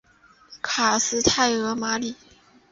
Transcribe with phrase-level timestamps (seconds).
[0.63, 2.15] 卡斯泰尔马里。